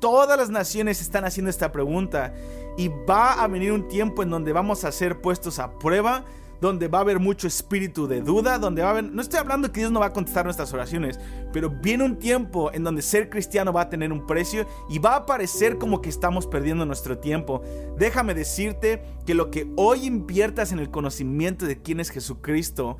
Todas 0.00 0.38
las 0.38 0.50
naciones 0.50 1.00
están 1.00 1.24
haciendo 1.24 1.50
esta 1.50 1.72
pregunta 1.72 2.32
y 2.76 2.88
va 2.88 3.32
a 3.32 3.48
venir 3.48 3.72
un 3.72 3.88
tiempo 3.88 4.22
en 4.22 4.30
donde 4.30 4.52
vamos 4.52 4.84
a 4.84 4.92
ser 4.92 5.20
puestos 5.20 5.58
a 5.58 5.78
prueba 5.78 6.24
donde 6.60 6.88
va 6.88 6.98
a 6.98 7.00
haber 7.02 7.20
mucho 7.20 7.46
espíritu 7.46 8.06
de 8.06 8.20
duda, 8.20 8.58
donde 8.58 8.82
va 8.82 8.88
a 8.88 8.90
haber... 8.92 9.04
No 9.04 9.22
estoy 9.22 9.38
hablando 9.38 9.70
que 9.72 9.80
Dios 9.80 9.92
no 9.92 10.00
va 10.00 10.06
a 10.06 10.12
contestar 10.12 10.44
nuestras 10.44 10.72
oraciones, 10.72 11.18
pero 11.52 11.70
viene 11.70 12.04
un 12.04 12.16
tiempo 12.16 12.72
en 12.72 12.84
donde 12.84 13.02
ser 13.02 13.30
cristiano 13.30 13.72
va 13.72 13.82
a 13.82 13.90
tener 13.90 14.12
un 14.12 14.26
precio 14.26 14.66
y 14.88 14.98
va 14.98 15.16
a 15.16 15.26
parecer 15.26 15.78
como 15.78 16.00
que 16.00 16.08
estamos 16.08 16.46
perdiendo 16.46 16.84
nuestro 16.84 17.18
tiempo. 17.18 17.62
Déjame 17.96 18.34
decirte 18.34 19.02
que 19.26 19.34
lo 19.34 19.50
que 19.50 19.70
hoy 19.76 20.06
inviertas 20.06 20.72
en 20.72 20.78
el 20.78 20.90
conocimiento 20.90 21.66
de 21.66 21.80
quién 21.80 22.00
es 22.00 22.10
Jesucristo 22.10 22.98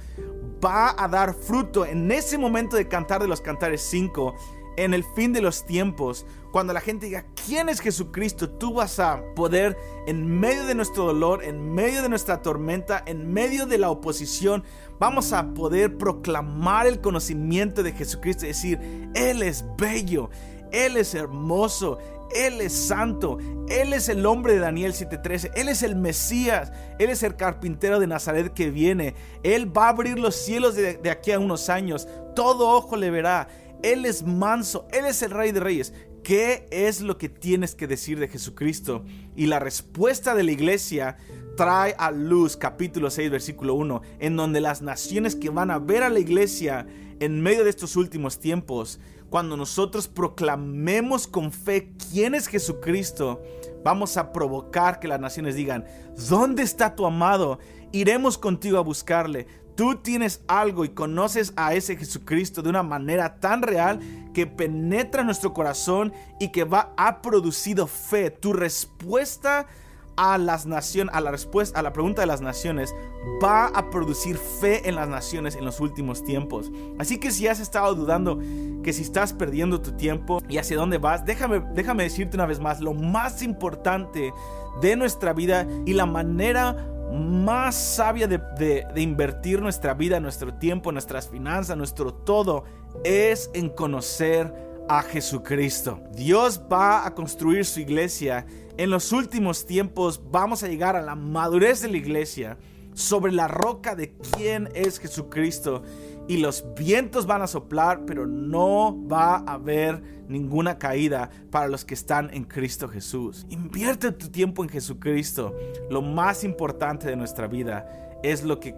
va 0.65 0.95
a 0.97 1.09
dar 1.09 1.35
fruto 1.35 1.87
en 1.87 2.11
ese 2.11 2.39
momento 2.39 2.77
de 2.77 2.89
cantar 2.89 3.21
de 3.21 3.29
los 3.29 3.41
cantares 3.41 3.81
5 3.83 4.35
en 4.79 4.95
el 4.95 5.03
fin 5.03 5.33
de 5.33 5.41
los 5.41 5.67
tiempos, 5.67 6.25
cuando 6.53 6.73
la 6.73 6.81
gente 6.81 7.07
diga, 7.07 7.27
¿quién 7.47 7.69
es 7.69 7.81
Jesucristo? 7.81 8.49
Tú 8.49 8.75
vas 8.75 9.01
a 9.01 9.23
poder, 9.35 9.77
en 10.07 10.39
medio 10.39 10.65
de 10.67 10.77
nuestro 10.77 11.05
dolor, 11.05 11.43
en 11.43 11.75
medio 11.75 12.01
de 12.01 12.09
nuestra 12.09 12.43
tormenta, 12.43 13.03
en 13.05 13.33
medio 13.33 13.67
de 13.67 13.79
la 13.79 13.91
oposición, 13.91 14.63
vamos 15.01 15.33
a 15.33 15.53
poder 15.53 15.99
proclamar 15.99 16.87
el 16.87 17.01
conocimiento 17.01 17.83
de 17.83 17.93
Jesucristo 17.93 18.45
y 18.45 18.49
decir, 18.49 18.79
Él 19.15 19.43
es 19.43 19.65
bello, 19.77 20.31
Él 20.71 20.97
es 20.97 21.13
hermoso, 21.13 21.99
Él 22.33 22.61
es 22.61 22.73
santo, 22.73 23.39
Él 23.69 23.93
es 23.93 24.09
el 24.09 24.25
hombre 24.25 24.53
de 24.53 24.61
Daniel 24.61 24.93
7:13, 24.93 25.51
Él 25.57 25.69
es 25.69 25.83
el 25.83 25.97
Mesías, 25.97 26.73
Él 27.01 27.11
es 27.11 27.25
el 27.25 27.35
carpintero 27.35 27.99
de 27.99 28.07
Nazaret 28.07 28.55
que 28.55 28.71
viene, 28.71 29.17
Él 29.43 29.77
va 29.77 29.87
a 29.87 29.91
abrir 29.91 30.21
los 30.21 30.37
cielos 30.37 30.77
de, 30.77 30.99
de 30.99 31.11
aquí 31.11 31.33
a 31.33 31.41
unos 31.41 31.69
años, 31.69 32.07
todo 32.37 32.71
ojo 32.71 32.97
le 32.97 33.11
verá, 33.11 33.49
Él 33.83 34.05
es 34.05 34.25
manso, 34.25 34.87
Él 34.93 35.05
es 35.05 35.23
el 35.23 35.31
Rey 35.31 35.53
de 35.53 35.61
Reyes. 35.61 35.93
¿Qué 36.23 36.67
es 36.71 37.01
lo 37.01 37.17
que 37.17 37.29
tienes 37.29 37.75
que 37.75 37.87
decir 37.87 38.19
de 38.19 38.29
Jesucristo? 38.29 39.05
Y 39.35 39.47
la 39.47 39.61
respuesta 39.61 40.35
de 40.35 40.43
la 40.43 40.53
iglesia 40.53 41.17
trae 41.57 41.95
a 41.99 42.11
luz 42.11 42.57
capítulo 42.57 43.11
6 43.11 43.31
versículo 43.31 43.75
1, 43.75 44.03
en 44.19 44.37
donde 44.37 44.61
las 44.61 44.83
naciones 44.83 45.35
que 45.35 45.51
van 45.51 45.71
a 45.71 45.79
ver 45.79 46.03
a 46.03 46.11
la 46.11 46.19
iglesia 46.19 46.87
en 47.21 47.41
medio 47.41 47.65
de 47.65 47.71
estos 47.71 47.97
últimos 47.97 48.39
tiempos, 48.39 49.01
cuando 49.31 49.57
nosotros 49.57 50.09
proclamemos 50.09 51.27
con 51.27 51.53
fe 51.53 51.93
quién 52.11 52.35
es 52.35 52.47
Jesucristo, 52.47 53.43
vamos 53.85 54.17
a 54.17 54.33
provocar 54.33 55.01
que 55.01 55.09
las 55.09 55.21
naciones 55.21 55.55
digan, 55.55 55.85
¿dónde 56.29 56.63
está 56.63 56.95
tu 56.95 57.07
amado? 57.07 57.59
Iremos 57.93 58.39
contigo 58.39 58.79
a 58.79 58.83
buscarle. 58.83 59.47
Tú 59.79 59.95
tienes 59.95 60.43
algo 60.49 60.85
y 60.85 60.89
conoces 60.89 61.53
a 61.55 61.73
ese 61.73 61.97
Jesucristo 61.97 62.63
de 62.63 62.69
una 62.69 62.83
manera 62.83 63.39
tan 63.39 63.63
real 63.63 64.01
que 64.35 64.45
penetra 64.45 65.23
nuestro 65.23 65.55
corazón 65.55 66.13
y 66.41 66.51
que 66.51 66.65
va 66.65 66.93
ha 66.97 67.23
producido 67.23 67.87
fe. 67.87 68.33
Tu 68.33 68.53
respuesta 68.53 69.69
a 70.17 70.37
las 70.37 70.67
naciones, 70.67 71.15
a 71.15 71.21
la 71.21 71.31
respuesta 71.31 71.79
a 71.79 71.85
la 71.85 71.93
pregunta 71.93 72.23
de 72.23 72.27
las 72.27 72.41
naciones, 72.41 72.93
va 73.41 73.67
a 73.67 73.89
producir 73.89 74.37
fe 74.37 74.89
en 74.89 74.97
las 74.97 75.09
naciones 75.09 75.55
en 75.55 75.65
los 75.65 75.79
últimos 75.79 76.25
tiempos. 76.25 76.73
Así 76.99 77.19
que 77.19 77.31
si 77.31 77.47
has 77.47 77.61
estado 77.61 77.95
dudando 77.95 78.41
que 78.83 78.93
si 78.93 79.03
estás 79.03 79.33
perdiendo 79.33 79.81
tu 79.81 79.93
tiempo 79.93 80.43
y 80.49 80.59
hacia 80.59 80.77
dónde 80.77 80.99
vas, 80.99 81.25
déjame, 81.25 81.63
déjame 81.75 82.03
decirte 82.03 82.37
una 82.37 82.47
vez 82.47 82.59
más, 82.59 82.81
lo 82.81 82.95
más 82.95 83.43
importante 83.43 84.33
de 84.81 84.97
nuestra 84.97 85.35
vida 85.35 85.69
y 85.87 85.93
la 85.93 86.07
manera 86.07 86.98
más 87.13 87.75
sabia 87.75 88.27
de, 88.27 88.87
invertir 88.97 89.61
nuestra 89.61 89.95
vida, 89.95 90.21
nuestro 90.21 90.55
tiempo, 90.55 90.93
nuestras 90.93 91.29
finanzas, 91.29 91.77
nuestro 91.77 92.13
todo, 92.13 92.65
es 93.05 93.51
en 93.55 93.69
conocer 93.69 94.53
a 94.89 95.03
Jesucristo. 95.03 96.01
Dios 96.13 96.61
va 96.71 97.07
a 97.07 97.15
construir 97.15 97.65
su 97.65 97.81
iglesia 97.81 98.47
en 98.79 98.91
los 98.91 99.11
últimos 99.11 99.67
tiempos 99.67 100.23
vamos 100.31 100.63
a 100.63 100.69
llegar 100.69 100.95
a 100.95 101.03
la 101.03 101.17
madurez 101.17 101.83
de 101.83 101.89
la 101.89 101.97
iglesia 101.97 102.59
sobre 102.95 103.33
la 103.33 103.49
roca 103.49 103.97
de 103.97 104.13
quién 104.17 104.69
es 104.73 105.01
Jesucristo. 105.01 105.83
Y 106.29 106.37
los 106.37 106.65
vientos 106.77 107.27
van 107.27 107.43
a 107.43 107.47
soplar, 107.47 108.05
pero 108.07 108.27
no 108.27 108.97
va 109.09 109.37
a 109.37 109.55
haber 109.55 110.03
ninguna 110.29 110.79
caída 110.79 111.31
para 111.51 111.69
los 111.69 111.85
que 111.85 111.95
están 111.95 112.33
en 112.33 112.45
Cristo 112.45 112.89
Jesús. 112.89 113.47
Invierte 113.49 114.13
tu 114.13 114.29
tiempo 114.29 114.63
en 114.63 114.69
Jesucristo. 114.69 115.57
Lo 115.91 116.03
más 116.03 116.45
importante 116.45 117.09
de 117.09 117.17
nuestra 117.17 117.47
vida 117.47 118.19
es 118.23 118.45
lo 118.45 118.61
que 118.61 118.77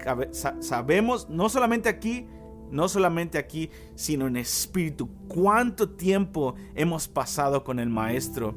sabemos, 0.60 1.28
no 1.28 1.48
solamente 1.48 1.88
aquí, 1.88 2.26
no 2.70 2.88
solamente 2.88 3.36
aquí, 3.36 3.68
sino 3.96 4.28
en 4.28 4.36
espíritu. 4.36 5.08
¿Cuánto 5.26 5.90
tiempo 5.90 6.54
hemos 6.76 7.08
pasado 7.08 7.64
con 7.64 7.80
el 7.80 7.88
Maestro? 7.88 8.54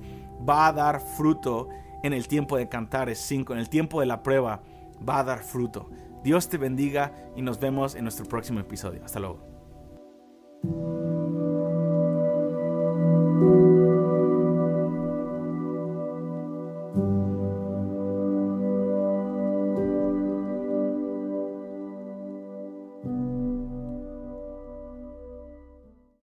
va 0.47 0.67
a 0.67 0.73
dar 0.73 0.99
fruto 0.99 1.69
en 2.03 2.13
el 2.13 2.27
tiempo 2.27 2.57
de 2.57 2.67
Cantares 2.67 3.19
5, 3.19 3.53
en 3.53 3.59
el 3.59 3.69
tiempo 3.69 3.99
de 3.99 4.05
la 4.05 4.23
prueba, 4.23 4.61
va 5.07 5.19
a 5.19 5.23
dar 5.23 5.39
fruto. 5.39 5.89
Dios 6.23 6.49
te 6.49 6.57
bendiga 6.57 7.13
y 7.35 7.41
nos 7.41 7.59
vemos 7.59 7.95
en 7.95 8.03
nuestro 8.03 8.25
próximo 8.25 8.59
episodio. 8.59 9.03
Hasta 9.03 9.19
luego. 9.19 11.12